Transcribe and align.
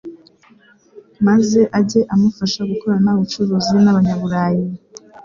maze 1.27 1.59
ajye 1.79 2.01
amufasha 2.13 2.61
gukorana 2.71 3.09
ubucuruzi 3.15 3.75
n'Abanyaburayi. 3.83 4.65